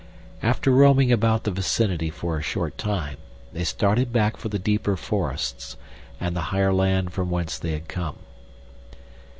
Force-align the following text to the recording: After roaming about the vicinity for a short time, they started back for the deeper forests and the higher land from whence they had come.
After 0.41 0.71
roaming 0.71 1.11
about 1.11 1.43
the 1.43 1.51
vicinity 1.51 2.09
for 2.09 2.35
a 2.35 2.41
short 2.41 2.75
time, 2.75 3.17
they 3.53 3.63
started 3.63 4.11
back 4.11 4.35
for 4.35 4.49
the 4.49 4.57
deeper 4.57 4.97
forests 4.97 5.77
and 6.19 6.35
the 6.35 6.41
higher 6.49 6.73
land 6.73 7.13
from 7.13 7.29
whence 7.29 7.59
they 7.59 7.73
had 7.73 7.87
come. 7.87 8.17